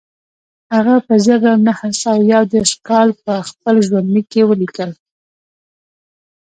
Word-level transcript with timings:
هغه 0.75 0.95
په 1.07 1.15
زر 1.25 1.41
نه 1.65 1.73
سوه 2.01 2.25
یو 2.33 2.43
دېرش 2.53 2.71
کال 2.87 3.09
په 3.23 3.33
خپل 3.49 3.75
ژوندلیک 3.87 4.27
کې 4.33 4.41
ولیکل 4.45 4.91